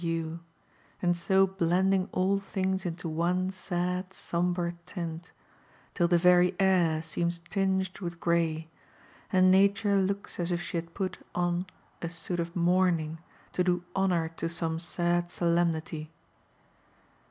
hue, 0.03 0.39
and 0.99 1.15
so 1.15 1.45
blending 1.45 2.09
all 2.11 2.39
things 2.39 2.87
into 2.87 3.07
one 3.07 3.51
sad, 3.51 4.11
sombre 4.11 4.73
tint, 4.87 5.31
till 5.93 6.07
the 6.07 6.17
very 6.17 6.55
air 6.59 7.01
seemd 7.03 7.39
tinged 7.51 7.99
with 7.99 8.19
gray, 8.19 8.67
and 9.31 9.51
Nature 9.51 9.97
looks 9.97 10.39
as 10.39 10.51
if 10.51 10.59
she 10.59 10.75
had 10.75 10.93
put 10.95 11.19
on 11.35 11.63
a 12.01 12.09
suit 12.09 12.39
of 12.39 12.55
mourn 12.55 12.99
ing 12.99 13.19
to 13.53 13.63
do 13.63 13.83
honour 13.95 14.27
to 14.29 14.49
some 14.49 14.79
sad 14.79 15.29
solemnity. 15.29 16.09